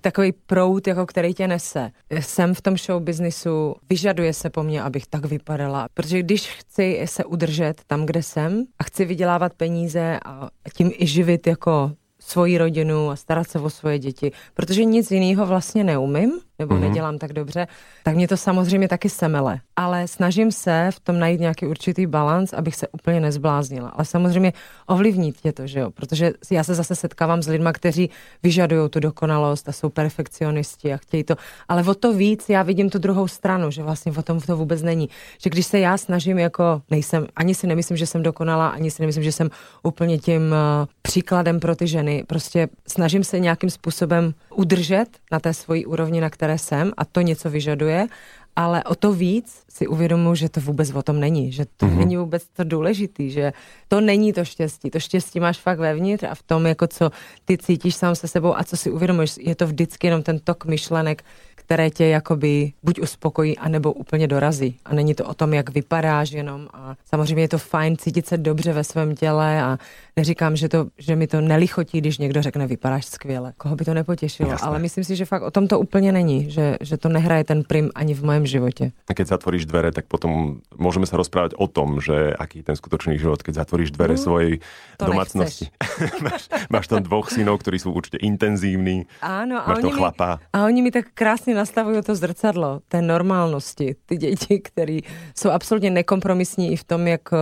takový 0.00 0.32
prout, 0.32 0.86
jako 0.86 1.06
který 1.06 1.34
tě 1.34 1.48
nese. 1.48 1.90
Jsem 2.20 2.54
v 2.54 2.60
tom 2.60 2.76
show 2.76 3.02
businessu, 3.02 3.74
vyžaduje 3.90 4.32
se 4.32 4.50
po 4.50 4.62
mně, 4.62 4.82
abych 4.82 5.06
tak 5.06 5.26
vypadala. 5.26 5.86
Protože 5.94 6.22
když 6.22 6.48
chci 6.48 7.02
se 7.04 7.24
udržet 7.24 7.74
tam, 7.86 8.06
kde 8.06 8.22
jsem 8.22 8.64
a 8.78 8.84
chci 8.84 9.04
vydělávat 9.04 9.54
peníze 9.54 10.20
a 10.24 10.48
tím 10.74 10.90
i 10.98 11.06
živit 11.06 11.46
jako 11.46 11.92
svoji 12.18 12.58
rodinu 12.58 13.10
a 13.10 13.16
starat 13.16 13.48
se 13.48 13.58
o 13.58 13.70
svoje 13.70 13.98
děti, 13.98 14.32
protože 14.54 14.84
nic 14.84 15.10
jiného 15.10 15.46
vlastně 15.46 15.84
neumím, 15.84 16.32
nebo 16.62 16.74
mm-hmm. 16.74 16.80
nedělám 16.80 17.18
tak 17.18 17.32
dobře, 17.32 17.66
tak 18.02 18.14
mě 18.14 18.28
to 18.28 18.36
samozřejmě 18.36 18.88
taky 18.88 19.08
semele. 19.08 19.60
Ale 19.76 20.08
snažím 20.08 20.52
se 20.52 20.88
v 20.92 21.00
tom 21.00 21.18
najít 21.18 21.40
nějaký 21.40 21.66
určitý 21.66 22.06
balans, 22.06 22.52
abych 22.52 22.76
se 22.76 22.88
úplně 22.88 23.20
nezbláznila. 23.20 23.88
Ale 23.88 24.04
samozřejmě 24.04 24.52
ovlivní 24.86 25.32
tě 25.32 25.52
to, 25.52 25.66
že 25.66 25.80
jo? 25.80 25.90
Protože 25.90 26.32
já 26.50 26.64
se 26.64 26.74
zase 26.74 26.94
setkávám 26.94 27.42
s 27.42 27.48
lidmi, 27.48 27.70
kteří 27.72 28.10
vyžadují 28.42 28.90
tu 28.90 29.00
dokonalost 29.00 29.68
a 29.68 29.72
jsou 29.72 29.88
perfekcionisti 29.88 30.94
a 30.94 30.96
chtějí 30.96 31.24
to. 31.24 31.34
Ale 31.68 31.82
o 31.82 31.94
to 31.94 32.12
víc 32.12 32.48
já 32.48 32.62
vidím 32.62 32.90
tu 32.90 32.98
druhou 32.98 33.28
stranu, 33.28 33.70
že 33.70 33.82
vlastně 33.82 34.12
o 34.12 34.22
tom 34.22 34.40
to 34.40 34.56
vůbec 34.56 34.82
není. 34.82 35.08
Že 35.42 35.50
když 35.50 35.66
se 35.66 35.78
já 35.78 35.98
snažím 35.98 36.38
jako, 36.38 36.82
nejsem, 36.90 37.26
ani 37.36 37.54
si 37.54 37.66
nemyslím, 37.66 37.96
že 37.96 38.06
jsem 38.06 38.22
dokonalá, 38.22 38.68
ani 38.68 38.90
si 38.90 39.02
nemyslím, 39.02 39.24
že 39.24 39.32
jsem 39.32 39.50
úplně 39.82 40.18
tím 40.18 40.42
uh, 40.42 40.86
příkladem 41.02 41.60
pro 41.60 41.76
ty 41.76 41.86
ženy. 41.86 42.24
Prostě 42.26 42.68
snažím 42.88 43.24
se 43.24 43.40
nějakým 43.40 43.70
způsobem 43.70 44.34
udržet 44.54 45.06
na 45.32 45.40
té 45.40 45.54
svojí 45.54 45.86
úrovni, 45.86 46.20
na 46.20 46.30
které 46.30 46.51
jsem 46.58 46.92
a 46.96 47.04
to 47.04 47.20
něco 47.20 47.50
vyžaduje, 47.50 48.06
ale 48.56 48.84
o 48.84 48.94
to 48.94 49.12
víc 49.12 49.62
si 49.68 49.86
uvědomuji, 49.86 50.34
že 50.34 50.48
to 50.48 50.60
vůbec 50.60 50.90
o 50.90 51.02
tom 51.02 51.20
není, 51.20 51.52
že 51.52 51.64
to 51.76 51.86
mm-hmm. 51.86 51.98
není 51.98 52.16
vůbec 52.16 52.48
to 52.48 52.64
důležitý, 52.64 53.30
že 53.30 53.52
to 53.88 54.00
není 54.00 54.32
to 54.32 54.44
štěstí. 54.44 54.90
To 54.90 55.00
štěstí 55.00 55.40
máš 55.40 55.58
fakt 55.58 55.78
vevnitř 55.78 56.24
a 56.24 56.34
v 56.34 56.42
tom, 56.42 56.66
jako 56.66 56.86
co 56.86 57.10
ty 57.44 57.58
cítíš 57.58 57.94
sám 57.94 58.14
se 58.14 58.28
sebou 58.28 58.58
a 58.58 58.64
co 58.64 58.76
si 58.76 58.90
uvědomuješ, 58.90 59.36
je 59.40 59.54
to 59.54 59.66
vždycky 59.66 60.06
jenom 60.06 60.22
ten 60.22 60.38
tok 60.38 60.64
myšlenek, 60.64 61.24
které 61.54 61.90
tě 61.90 62.06
jakoby 62.06 62.72
buď 62.82 63.00
uspokojí, 63.00 63.58
anebo 63.58 63.92
úplně 63.92 64.28
dorazí. 64.28 64.76
A 64.84 64.94
není 64.94 65.14
to 65.14 65.24
o 65.24 65.34
tom, 65.34 65.54
jak 65.54 65.70
vypadáš 65.70 66.30
jenom. 66.30 66.68
A 66.72 66.96
samozřejmě 67.04 67.44
je 67.44 67.48
to 67.48 67.58
fajn 67.58 67.96
cítit 67.96 68.26
se 68.26 68.36
dobře 68.36 68.72
ve 68.72 68.84
svém 68.84 69.16
těle 69.16 69.62
a 69.62 69.78
neříkám, 70.16 70.56
že, 70.56 70.68
to, 70.68 70.86
že 70.98 71.16
mi 71.16 71.26
to 71.26 71.40
nelichotí, 71.40 72.00
když 72.00 72.18
někdo 72.18 72.42
řekne, 72.42 72.66
vypadáš 72.66 73.06
skvěle. 73.06 73.52
Koho 73.56 73.76
by 73.76 73.84
to 73.84 73.94
nepotěšilo, 73.94 74.50
Jasné. 74.50 74.68
ale 74.68 74.78
myslím 74.78 75.04
si, 75.04 75.16
že 75.16 75.24
fakt 75.24 75.42
o 75.42 75.50
tom 75.50 75.68
to 75.68 75.80
úplně 75.80 76.12
není, 76.12 76.50
že, 76.50 76.76
že 76.80 76.96
to 76.96 77.08
nehraje 77.08 77.44
ten 77.44 77.64
prim 77.64 77.90
ani 77.94 78.14
v 78.14 78.24
mém 78.24 78.46
životě. 78.46 78.92
Keď 79.14 79.26
zatvoríš 79.26 79.66
dvere, 79.66 79.92
tak 79.92 80.06
potom 80.06 80.60
můžeme 80.78 81.06
se 81.06 81.16
rozprávať 81.16 81.52
o 81.56 81.66
tom, 81.66 82.00
že 82.00 82.34
aký 82.38 82.58
je 82.58 82.62
ten 82.64 82.76
skutočný 82.76 83.18
život, 83.18 83.42
keď 83.42 83.54
zatvoríš 83.54 83.90
dvere 83.90 84.14
no, 84.14 84.22
svojej 84.22 84.52
domácnosti. 84.98 85.68
máš, 86.24 86.48
máš 86.70 86.86
tam 86.88 87.02
dvoch 87.02 87.28
synov, 87.28 87.60
ktorí 87.60 87.78
sú 87.78 87.92
určite 87.92 88.18
intenzívni. 88.24 89.04
Áno, 89.20 89.60
a 89.60 89.76
oni, 89.76 89.92
mi, 89.92 90.02
a 90.52 90.58
oni 90.64 90.80
mi 90.82 90.90
tak 90.90 91.12
krásně 91.14 91.54
nastavují 91.54 92.02
to 92.02 92.14
zrcadlo, 92.14 92.80
té 92.88 93.02
normálnosti. 93.02 93.94
Ty 94.06 94.16
děti, 94.16 94.60
které 94.60 94.98
jsou 95.36 95.50
absolutně 95.50 95.90
nekompromisní 95.90 96.72
i 96.72 96.76
v 96.76 96.84
tom, 96.84 97.06
jak 97.06 97.20
eh, 97.32 97.36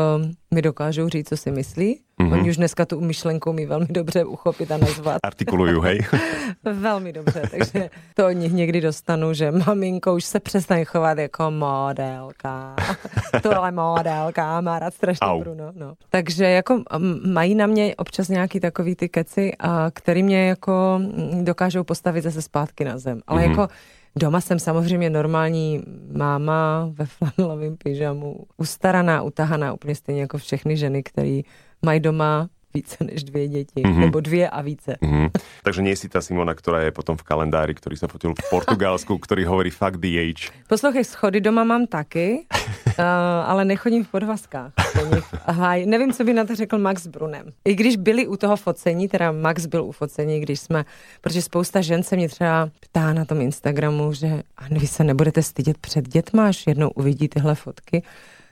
mi 0.54 0.62
dokážou 0.62 1.08
říct, 1.08 1.28
co 1.28 1.36
si 1.36 1.50
myslí. 1.50 2.00
Mm-hmm. 2.20 2.40
Oni 2.40 2.50
už 2.50 2.56
dneska 2.56 2.86
tu 2.86 3.00
myšlenku 3.00 3.52
mi 3.52 3.66
velmi 3.66 3.86
dobře 3.90 4.24
uchopit 4.24 4.70
a 4.70 4.76
nazvat. 4.76 5.18
Artikuluju, 5.22 5.80
hej? 5.80 6.00
velmi 6.64 7.12
dobře, 7.12 7.42
takže 7.50 7.90
to 8.14 8.26
od 8.26 8.32
nich 8.32 8.52
někdy 8.52 8.80
dostanu, 8.80 9.34
že 9.34 9.50
maminko 9.50 10.14
už 10.14 10.24
se 10.24 10.40
přestaň 10.40 10.84
chovat 10.84 11.18
jako 11.18 11.50
modelka. 11.50 12.76
Tohle 13.42 13.72
modelka, 13.72 14.60
má 14.60 14.78
rád 14.78 14.94
strašně 14.94 15.26
Au. 15.26 15.40
Bruno. 15.40 15.72
No. 15.74 15.94
Takže 16.10 16.44
jako 16.44 16.82
mají 17.26 17.54
na 17.54 17.66
mě 17.66 17.96
občas 17.96 18.28
nějaký 18.28 18.60
takový 18.60 18.94
ty 18.94 19.08
keci, 19.08 19.52
a 19.58 19.90
který 19.90 20.22
mě 20.22 20.48
jako 20.48 21.00
dokážou 21.42 21.84
postavit 21.84 22.22
zase 22.22 22.42
zpátky 22.42 22.84
na 22.84 22.98
zem. 22.98 23.20
Ale 23.26 23.42
mm-hmm. 23.42 23.50
jako 23.50 23.68
Doma 24.16 24.40
jsem 24.40 24.58
samozřejmě 24.58 25.10
normální 25.10 25.82
máma 26.12 26.90
ve 26.92 27.06
flanelovém 27.06 27.76
pyžamu, 27.76 28.36
ustaraná, 28.56 29.22
utahaná, 29.22 29.72
úplně 29.72 29.94
stejně 29.94 30.20
jako 30.20 30.38
všechny 30.38 30.76
ženy, 30.76 31.02
které 31.02 31.40
mají 31.82 32.00
doma 32.00 32.48
více 32.74 33.04
než 33.04 33.24
dvě 33.24 33.48
děti, 33.48 33.82
mm-hmm. 33.82 33.98
nebo 33.98 34.20
dvě 34.20 34.50
a 34.50 34.62
více. 34.62 34.96
Mm-hmm. 35.02 35.30
Takže 35.62 35.82
nie 35.82 35.96
si 35.96 36.08
ta 36.08 36.20
Simona, 36.20 36.54
která 36.54 36.80
je 36.80 36.90
potom 36.90 37.16
v 37.16 37.22
kalendári, 37.22 37.74
který 37.74 37.96
se 37.96 38.06
fotil 38.06 38.34
v 38.34 38.50
Portugalsku, 38.50 39.18
který 39.18 39.44
hovorí 39.44 39.70
fuck 39.70 39.96
the 39.96 40.08
age. 40.08 40.50
Poslouchej, 40.68 41.04
schody 41.04 41.40
doma 41.40 41.64
mám 41.64 41.86
taky, 41.86 42.46
uh, 42.50 43.04
ale 43.46 43.64
nechodím 43.64 44.04
v 44.04 44.08
podvazkách. 44.08 44.72
Aha, 45.46 45.74
nevím, 45.84 46.12
co 46.12 46.24
by 46.24 46.32
na 46.32 46.44
to 46.44 46.54
řekl 46.54 46.78
Max 46.78 47.06
Brunem. 47.06 47.52
I 47.64 47.74
když 47.74 47.96
byli 47.96 48.26
u 48.26 48.36
toho 48.36 48.56
focení, 48.56 49.08
teda 49.08 49.32
Max 49.32 49.66
byl 49.66 49.84
u 49.84 49.92
focení, 49.92 50.40
když 50.40 50.60
jsme, 50.60 50.84
protože 51.20 51.42
spousta 51.42 51.80
žen 51.80 52.02
se 52.02 52.16
mě 52.16 52.28
třeba 52.28 52.70
ptá 52.80 53.12
na 53.12 53.24
tom 53.24 53.40
Instagramu, 53.40 54.12
že 54.12 54.42
a 54.56 54.64
vy 54.70 54.86
se 54.86 55.04
nebudete 55.04 55.42
stydět 55.42 55.78
před 55.78 56.08
dětma, 56.08 56.46
až 56.46 56.66
jednou 56.66 56.90
uvidí 56.90 57.28
tyhle 57.28 57.54
fotky 57.54 58.02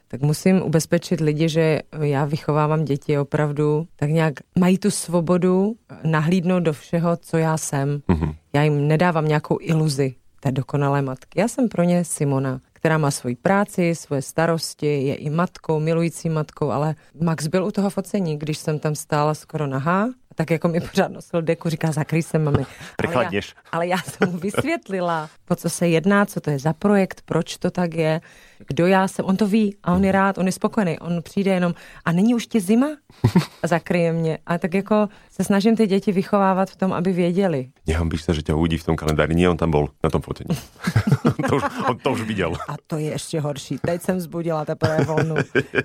tak 0.09 0.21
musím 0.21 0.63
ubezpečit 0.63 1.21
lidi, 1.21 1.49
že 1.49 1.81
já 2.01 2.25
vychovávám 2.25 2.85
děti 2.85 3.19
opravdu, 3.19 3.87
tak 3.97 4.11
nějak 4.11 4.35
mají 4.59 4.79
tu 4.79 4.91
svobodu 4.91 5.77
nahlídnout 6.05 6.63
do 6.63 6.73
všeho, 6.73 7.17
co 7.17 7.37
já 7.37 7.57
jsem. 7.57 8.03
Mm-hmm. 8.09 8.35
Já 8.53 8.63
jim 8.63 8.89
nedávám 8.89 9.29
nějakou 9.29 9.59
iluzi 9.61 10.15
té 10.41 10.53
dokonalé 10.53 11.03
matky. 11.03 11.41
Já 11.41 11.49
jsem 11.49 11.69
pro 11.69 11.83
ně 11.83 12.05
Simona, 12.05 12.61
která 12.73 12.99
má 12.99 13.11
svoji 13.11 13.37
práci, 13.37 13.95
svoje 13.95 14.23
starosti, 14.23 14.87
je 14.87 15.15
i 15.15 15.31
matkou, 15.31 15.81
milující 15.81 16.29
matkou, 16.29 16.71
ale 16.71 16.95
Max 17.21 17.47
byl 17.47 17.65
u 17.65 17.71
toho 17.71 17.91
focení, 17.91 18.39
když 18.39 18.59
jsem 18.59 18.79
tam 18.79 18.95
stála 18.95 19.35
skoro 19.35 19.67
nahá 19.67 20.09
tak 20.39 20.51
jako 20.51 20.69
mi 20.69 20.81
pořád 20.81 21.13
nosil 21.13 21.43
deku, 21.43 21.69
říká, 21.69 21.93
zakryj 21.93 22.23
se, 22.23 22.39
mami. 22.39 22.67
Ale 23.15 23.25
já, 23.25 23.41
ale 23.73 23.87
já 23.87 23.99
jsem 23.99 24.31
mu 24.31 24.39
vysvětlila, 24.39 25.31
po 25.45 25.57
co 25.57 25.71
se 25.71 25.89
jedná, 25.89 26.27
co 26.27 26.41
to 26.41 26.51
je 26.51 26.59
za 26.59 26.73
projekt, 26.73 27.23
proč 27.25 27.57
to 27.57 27.71
tak 27.71 27.95
je, 27.95 28.21
kdo 28.67 28.87
já 28.87 29.09
jsem, 29.09 29.25
on 29.25 29.37
to 29.37 29.47
ví 29.47 29.77
a 29.83 29.93
on 29.95 30.05
je 30.05 30.13
rád, 30.13 30.39
on 30.39 30.47
je 30.47 30.53
spokojený, 30.53 30.99
on 30.99 31.23
přijde 31.23 31.51
jenom 31.51 31.75
a 32.05 32.13
není 32.13 32.35
už 32.35 32.47
tě 32.47 32.61
zima 32.61 32.87
a 33.63 33.67
zakryje 33.67 34.13
mě. 34.13 34.39
A 34.47 34.59
tak 34.59 34.75
jako 34.75 35.09
se 35.31 35.45
snažím 35.45 35.77
ty 35.77 35.87
děti 35.87 36.13
vychovávat 36.13 36.71
v 36.71 36.77
tom, 36.77 36.93
aby 36.93 37.13
věděli. 37.13 37.69
Nehambíš 37.87 38.23
se, 38.23 38.35
že 38.35 38.43
tě 38.43 38.55
uvidí 38.55 38.79
v 38.79 38.85
tom 38.85 38.97
kalendáři, 38.97 39.35
nie, 39.35 39.49
on 39.49 39.57
tam 39.57 39.71
byl 39.71 39.89
na 40.05 40.11
tom 40.11 40.23
fotení. 40.23 40.59
to 41.49 41.57
už, 41.57 41.63
on 41.89 41.99
to 41.99 42.11
už 42.13 42.23
viděl. 42.23 42.53
A 42.69 42.75
to 42.87 42.97
je 42.97 43.11
ještě 43.11 43.41
horší. 43.41 43.79
Teď 43.79 44.03
jsem 44.03 44.21
zbudila 44.21 44.65
teprve 44.65 45.05
volnu. 45.05 45.35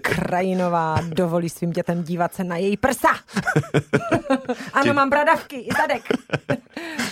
Krajinová 0.01 0.97
dovolí 1.09 1.49
svým 1.49 1.71
dětem 1.71 2.03
dívat 2.03 2.33
se 2.33 2.43
na 2.43 2.57
její 2.57 2.77
prsa. 2.77 3.07
ano, 4.73 4.83
Tě... 4.83 4.93
mám 4.93 5.09
bradavky 5.09 5.55
i 5.55 5.69
zadek. 5.81 6.01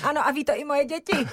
ano, 0.04 0.28
a 0.28 0.32
ví 0.32 0.46
to 0.46 0.52
i 0.56 0.64
moje 0.64 0.86
děti. 0.86 1.28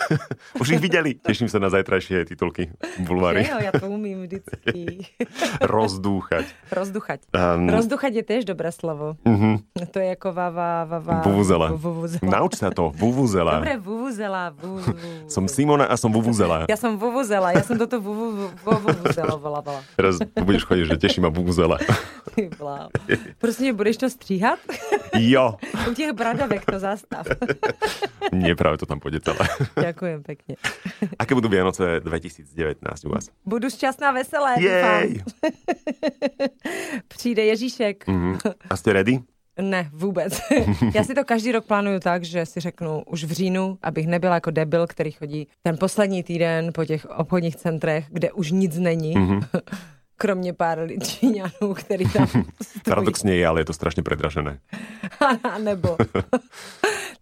už 0.60 0.68
jich 0.68 0.80
viděli. 0.80 1.14
Těším 1.14 1.48
se 1.48 1.60
na 1.60 1.70
zajtrajší 1.70 2.14
titulky 2.24 2.70
bulvary. 2.98 3.48
Jo, 3.50 3.56
já 3.60 3.80
to 3.80 3.86
umím 3.86 4.17
vždycky. 4.24 5.06
Rozdúchať. 5.74 6.46
Rozdúchať. 6.70 7.26
Um, 7.30 7.70
Rozdúchať 7.70 8.12
je 8.20 8.24
tiež 8.24 8.42
dobré 8.44 8.70
slovo. 8.74 9.14
Uh-huh. 9.22 9.62
To 9.78 9.98
je 9.98 10.06
jako 10.14 10.32
vava, 10.32 10.84
vava. 10.84 11.22
Vuvuzela. 11.22 11.70
vuvuzela. 11.72 12.26
Nauč 12.26 12.58
sa 12.58 12.70
to, 12.74 12.90
vuvuzela. 12.94 13.62
Dobre, 13.62 13.76
vuvuzela. 13.78 14.42
Vuvu. 14.50 14.92
som 15.30 15.44
Simona 15.48 15.86
a 15.86 15.94
som 15.96 16.10
vuvuzela. 16.12 16.66
Ja 16.68 16.76
som 16.76 16.98
vuvuzela, 16.98 17.52
ja 17.54 17.62
som 17.62 17.78
toto 17.78 18.00
vuvuzela 18.00 19.34
volávala. 19.36 19.80
Teraz 19.94 20.18
budeš 20.34 20.66
chodiť, 20.66 20.84
že 20.90 20.96
teší 20.98 21.20
ma 21.20 21.30
vuvuzela. 21.30 21.78
Prostě 23.38 23.72
budeš 23.72 23.96
to 23.96 24.10
stříhat? 24.10 24.58
Jo. 25.16 25.56
U 25.90 25.94
těch 25.94 26.12
bradavek 26.12 26.64
to 26.64 26.78
zastav. 26.78 27.26
Nie, 28.32 28.54
práve 28.54 28.76
to 28.76 28.86
tam 28.86 29.00
pôjde 29.00 29.24
celé. 29.24 29.40
Ďakujem 29.72 30.20
pekne. 30.20 30.60
Aké 31.16 31.32
budú 31.32 31.48
Vianoce 31.48 32.00
2019 32.04 32.52
u 33.04 33.08
vás? 33.08 33.32
Budu 33.40 33.72
šťastná, 33.72 34.07
veselé. 34.12 34.54
Jej. 34.62 35.22
Přijde 37.08 37.44
Ježíšek. 37.44 38.06
Mm-hmm. 38.06 38.54
A 38.70 38.76
jste 38.76 38.92
ready? 38.92 39.18
Ne, 39.60 39.90
vůbec. 39.92 40.40
Já 40.94 41.04
si 41.04 41.14
to 41.14 41.24
každý 41.24 41.52
rok 41.52 41.64
plánuju 41.64 42.00
tak, 42.00 42.24
že 42.24 42.46
si 42.46 42.60
řeknu 42.60 43.02
už 43.06 43.24
v 43.24 43.32
říjnu, 43.32 43.78
abych 43.82 44.06
nebyla 44.06 44.34
jako 44.34 44.50
debil, 44.50 44.86
který 44.86 45.10
chodí 45.10 45.48
ten 45.62 45.76
poslední 45.78 46.22
týden 46.22 46.70
po 46.74 46.84
těch 46.84 47.06
obchodních 47.06 47.56
centrech, 47.56 48.04
kde 48.08 48.32
už 48.32 48.50
nic 48.50 48.78
není. 48.78 49.14
Mm-hmm. 49.16 49.42
Kromě 50.16 50.52
pár 50.52 50.88
Číňanů, 51.02 51.74
který 51.74 52.04
tam 52.12 52.28
Paradoxně 52.84 53.34
je, 53.34 53.46
ale 53.46 53.60
je 53.60 53.64
to 53.64 53.72
strašně 53.72 54.02
predražené. 54.02 54.58
A 55.52 55.58
nebo. 55.58 55.96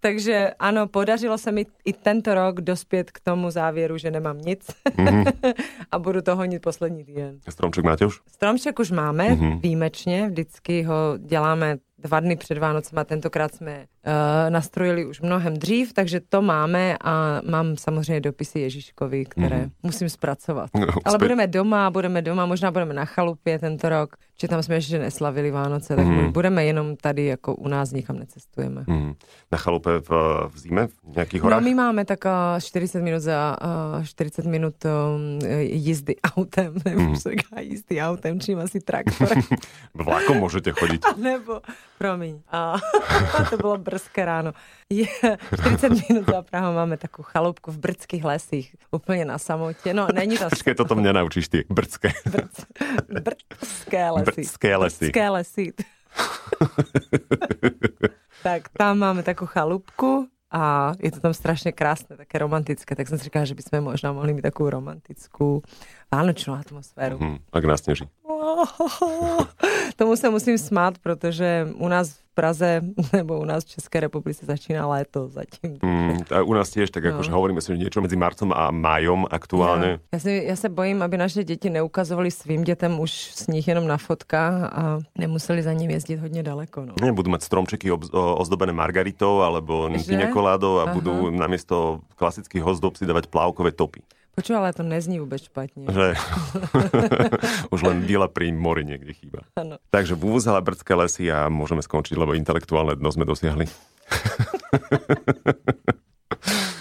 Takže 0.01 0.51
ano, 0.59 0.87
podařilo 0.87 1.39
se 1.39 1.53
mi 1.53 1.67
i 1.85 1.93
tento 1.93 2.35
rok 2.35 2.61
dospět 2.61 3.11
k 3.11 3.21
tomu 3.21 3.51
závěru, 3.51 3.99
že 3.99 4.11
nemám 4.11 4.39
nic 4.39 4.67
mm-hmm. 4.85 5.33
a 5.91 5.99
budu 5.99 6.23
to 6.23 6.37
honit 6.37 6.63
poslední 6.63 7.05
týden. 7.05 7.39
Stromček 7.49 7.85
máte 7.85 8.07
už? 8.07 8.21
Stromček 8.27 8.79
už 8.79 8.91
máme, 8.91 9.29
mm-hmm. 9.29 9.61
výjimečně, 9.61 10.29
vždycky 10.29 10.83
ho 10.83 11.19
děláme 11.19 11.77
dva 11.99 12.21
dny 12.21 12.37
před 12.37 12.59
Vánocem 12.59 12.99
a 12.99 13.05
tentokrát 13.05 13.55
jsme 13.55 13.87
nastrojili 14.49 15.07
už 15.07 15.21
mnohem 15.21 15.55
dřív, 15.55 15.93
takže 15.93 16.21
to 16.29 16.43
máme 16.43 16.97
a 17.05 17.41
mám 17.51 17.77
samozřejmě 17.77 18.21
dopisy 18.21 18.61
Ježíškovi, 18.61 19.25
které 19.25 19.59
mm. 19.59 19.71
musím 19.83 20.09
zpracovat. 20.09 20.71
No, 20.75 20.87
Ale 21.05 21.19
budeme 21.19 21.47
doma, 21.47 21.91
budeme 21.91 22.23
doma, 22.23 22.47
možná 22.47 22.71
budeme 22.71 22.95
na 22.95 23.05
chalupě 23.05 23.59
tento 23.59 23.89
rok, 23.89 24.17
že 24.41 24.49
tam 24.49 24.63
jsme 24.63 24.75
ještě 24.75 24.99
neslavili 24.99 25.51
Vánoce, 25.51 25.97
tak 25.97 26.07
mm. 26.07 26.33
budeme 26.33 26.65
jenom 26.65 26.97
tady 26.97 27.25
jako 27.25 27.55
u 27.55 27.69
nás, 27.69 27.93
nikam 27.93 28.19
necestujeme. 28.19 28.85
Mm. 28.87 29.15
Na 29.53 29.59
chalupě 29.59 29.93
v, 29.99 30.11
v 30.49 30.59
zime, 30.59 30.87
v 30.87 31.15
nějakých 31.15 31.43
horách? 31.43 31.61
No 31.61 31.65
my 31.65 31.75
máme 31.75 32.05
tak 32.05 32.19
40 32.61 33.03
minut 33.03 33.21
za 33.21 33.57
uh, 33.99 34.05
40 34.05 34.45
minut 34.45 34.75
um, 34.85 35.49
jízdy 35.61 36.17
autem, 36.37 36.75
nebo 36.85 37.01
mm. 37.01 37.17
se 37.17 37.31
jízdy 37.61 38.01
autem, 38.01 38.41
čím 38.41 38.59
asi 38.59 38.81
traktorem. 38.81 39.43
Vlakom 39.95 40.37
můžete 40.37 40.73
chodit. 40.73 41.05
A 41.05 41.15
nebo 41.23 41.61
Promiň. 41.99 42.41
A 42.53 42.77
to 43.51 43.57
bylo 43.57 43.79
brzké 43.97 44.25
ráno. 44.25 44.53
Je 44.93 45.07
40 45.61 46.09
minut 46.09 46.27
za 46.31 46.43
Prahou 46.43 46.75
máme 46.75 46.97
takovou 46.97 47.25
chalupku 47.25 47.73
v 47.73 47.79
brdských 47.79 48.25
lesích, 48.25 48.77
úplně 48.91 49.25
na 49.25 49.39
samotě. 49.39 49.95
No, 49.95 50.09
není 50.15 50.39
to... 50.39 50.45
Počkej, 50.51 50.75
toto 50.75 50.95
mě 50.95 51.13
naučíš 51.13 51.49
ty, 51.49 51.65
brdské. 51.69 52.13
Brd, 52.31 52.51
brdské 53.23 54.11
lesy. 54.11 54.25
Brdské 54.25 54.77
lesy. 54.77 55.05
Brdské 55.05 55.31
lesy. 55.31 55.73
tak 58.43 58.69
tam 58.69 58.99
máme 58.99 59.23
takovou 59.23 59.47
chalupku 59.47 60.29
a 60.51 60.93
je 61.03 61.11
to 61.11 61.21
tam 61.21 61.35
strašně 61.35 61.73
krásné, 61.73 62.17
také 62.17 62.39
romantické, 62.39 62.97
tak 62.97 63.09
jsem 63.09 63.19
si 63.19 63.25
říkala, 63.25 63.45
že 63.45 63.55
bychom 63.55 63.81
možná 63.81 64.13
mohli 64.13 64.35
mít 64.35 64.43
takovou 64.43 64.71
romantickou 64.71 65.63
vánočnou 66.13 66.55
atmosféru. 66.55 67.19
Hmm, 67.19 67.39
a 67.53 67.61
nasněží. 67.61 68.09
Tomu 69.97 70.17
se 70.17 70.31
musím 70.31 70.59
smát, 70.59 70.99
protože 70.99 71.69
u 71.75 71.89
nás 71.89 72.13
v 72.13 72.26
Praze 72.37 72.85
nebo 73.17 73.41
u 73.41 73.45
nás 73.45 73.65
v 73.65 73.81
České 73.81 74.01
republice 74.01 74.47
začíná 74.47 74.85
léto 74.87 75.29
zatím. 75.29 75.81
Mm, 75.83 76.21
a 76.29 76.43
u 76.45 76.53
nás 76.53 76.69
tiež, 76.69 76.93
tak 76.93 77.09
no. 77.09 77.17
akože 77.17 77.33
hovoríme 77.33 77.65
si 77.65 77.73
niečo 77.73 78.05
mezi 78.05 78.17
marcom 78.21 78.53
a 78.53 78.69
májom 78.69 79.25
aktuálně. 79.25 80.05
Ja, 80.13 80.13
ja, 80.13 80.21
si, 80.21 80.33
ja 80.45 80.57
se 80.57 80.69
bojím, 80.69 81.01
aby 81.01 81.17
naše 81.17 81.45
děti 81.45 81.73
neukazovali 81.73 82.29
svým 82.31 82.65
dětem 82.65 83.01
už 83.01 83.13
s 83.33 83.49
nich 83.49 83.65
jenom 83.69 83.89
na 83.89 83.97
fotkách 83.97 84.55
a 84.73 85.01
nemuseli 85.19 85.63
za 85.63 85.73
ním 85.73 85.91
jezdit 85.91 86.21
hodně 86.21 86.43
daleko. 86.43 86.85
No. 86.85 86.93
Ne, 87.01 87.13
budú 87.17 87.33
mať 87.33 87.49
stromčeky 87.49 87.89
ob, 87.89 88.05
ozdobené 88.13 88.77
margaritou 88.77 89.41
alebo 89.41 89.89
piňakoládou 89.89 90.79
a 90.79 90.85
Aha. 90.85 90.93
budú 90.93 91.33
namiesto 91.33 92.05
klasických 92.21 92.67
ozdob 92.67 93.01
si 93.01 93.09
dávať 93.09 93.33
plávkové 93.33 93.73
topy. 93.73 94.05
Počúva, 94.37 94.61
ale 94.61 94.77
to 94.77 94.85
nezní 94.85 95.17
vôbec 95.17 95.41
špatne. 95.41 95.89
Že 95.89 96.13
už 97.75 97.81
len 97.89 98.05
vila 98.05 98.29
pri 98.29 98.53
mori 98.53 98.85
niekde 98.85 99.17
chýba. 99.17 99.49
Ano. 99.57 99.81
Takže 99.89 100.13
vúzala 100.13 100.61
brdské 100.61 100.93
lesy 100.93 101.33
a 101.33 101.49
môžeme 101.49 101.81
skončiť, 101.81 102.21
lebo 102.21 102.37
intelektuálne 102.37 103.01
dno 103.01 103.09
sme 103.09 103.25
dosiahli. 103.25 103.65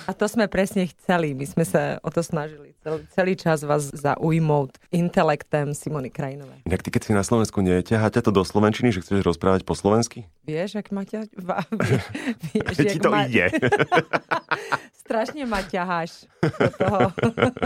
A 0.06 0.14
to 0.14 0.30
sme 0.30 0.46
presne 0.46 0.86
chceli. 0.86 1.34
My 1.34 1.46
sme 1.46 1.66
sa 1.66 1.98
o 2.02 2.10
to 2.14 2.22
snažili. 2.22 2.78
Celý, 2.80 3.00
celý 3.10 3.34
čas 3.34 3.66
vás 3.66 3.90
zaujmout 3.90 4.78
intelektem 4.94 5.74
Simony 5.74 6.14
Krajinovej. 6.14 6.62
Inak 6.66 6.86
ty, 6.86 6.94
keď 6.94 7.02
si 7.02 7.12
na 7.12 7.26
Slovensku 7.26 7.58
neťahá 7.60 8.14
ťa 8.14 8.22
to 8.22 8.32
do 8.32 8.46
Slovenčiny, 8.46 8.94
že 8.94 9.02
chceš 9.02 9.26
rozprávať 9.26 9.66
po 9.66 9.74
slovensky? 9.74 10.30
Vieš, 10.46 10.78
ak 10.78 10.94
ma 10.94 11.02
ťa... 11.02 11.26
Va, 11.42 11.66
vie, 12.54 12.62
vieš, 12.62 12.94
Ti 12.94 13.00
to 13.02 13.10
ma, 13.10 13.26
ide. 13.26 13.50
Strašne 15.06 15.46
ma 15.46 15.62
ťaháš 15.62 16.26
do 16.42 16.70
toho. 16.82 17.00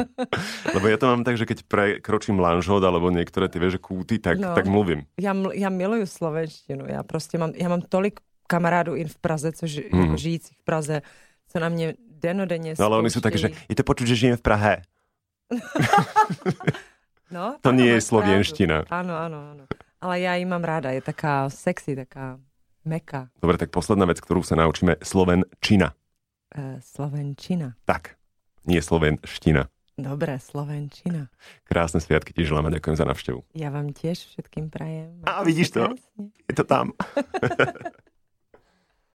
Lebo 0.75 0.86
ja 0.88 0.98
to 1.00 1.08
mám 1.08 1.24
tak, 1.24 1.39
že 1.39 1.48
keď 1.48 1.63
prekročím 1.67 2.39
lanžhod 2.39 2.84
alebo 2.84 3.08
niektoré 3.12 3.48
tie 3.48 3.60
vieš, 3.60 3.79
kúty, 3.79 4.19
tak, 4.19 4.39
No. 4.39 4.55
tak 4.55 4.67
mluvím. 4.67 5.03
Ja, 5.19 5.31
ja 5.55 5.67
miluju 5.72 6.03
slovenštinu. 6.08 6.88
Ja 6.88 7.03
prostě 7.03 7.38
mám, 7.38 7.51
já 7.55 7.67
mám 7.69 7.81
tolik 7.81 8.19
kamarádů 8.48 8.96
i 8.96 9.05
v 9.05 9.15
Praze, 9.19 9.51
co 9.51 9.67
ži, 9.67 9.89
Mhm. 9.93 10.01
jako 10.03 10.17
žijících 10.17 10.58
v 10.58 10.63
Praze, 10.63 11.01
co 11.48 11.60
na 11.60 11.69
mě 11.69 11.93
denodenně 12.22 12.76
No 12.80 12.86
ale 12.86 12.98
oni 13.00 13.10
sú 13.10 13.22
také, 13.24 13.38
že 13.40 13.50
je 13.68 13.76
to 13.76 13.84
počuť, 13.88 14.06
že 14.08 14.16
žijem 14.16 14.38
v 14.38 14.44
Prahe. 14.44 14.74
No, 17.32 17.56
To 17.66 17.72
nie 17.72 17.90
je 17.96 18.02
slovenština. 18.02 18.84
pravdu. 18.86 18.94
Áno, 18.94 19.14
áno, 19.16 19.38
áno. 19.56 19.64
Ale 20.00 20.20
ja 20.24 20.36
ji 20.40 20.46
mám 20.48 20.64
ráda, 20.64 20.96
je 20.96 21.02
taká 21.04 21.52
sexy, 21.52 21.96
taká 21.96 22.40
meka. 22.88 23.28
Dobre, 23.44 23.60
tak 23.60 23.70
posledná 23.72 24.08
vec, 24.08 24.24
ktorú 24.24 24.40
sa 24.44 24.56
naučíme, 24.56 24.96
slovenčina. 25.04 25.92
E, 26.56 26.80
slovenčina. 26.80 27.76
Tak, 27.84 28.16
nie 28.64 28.80
slovenština. 28.80 29.68
Dobré, 30.00 30.40
slovenčina. 30.40 31.28
Krásne 31.68 32.00
sviatky 32.00 32.32
ti 32.32 32.48
želám 32.48 32.72
a 32.72 32.76
ďakujem 32.80 32.96
za 32.96 33.04
návštevu. 33.04 33.44
Ja 33.52 33.68
vám 33.68 33.92
tiež 33.92 34.32
všetkým 34.32 34.72
prajem. 34.72 35.20
Á, 35.28 35.44
vidíš 35.44 35.76
to? 35.76 35.92
Krásne. 35.92 36.24
Je 36.48 36.54
to 36.56 36.64
tam. 36.64 36.96